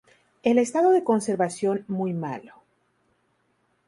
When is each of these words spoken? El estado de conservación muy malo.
El 0.41 0.57
estado 0.57 0.89
de 0.93 1.03
conservación 1.03 1.85
muy 1.87 2.11
malo. 2.11 2.55